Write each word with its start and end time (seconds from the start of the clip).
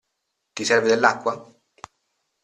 Ti 0.55 0.63
serve 0.65 0.87
dell'acqua? 0.91 1.33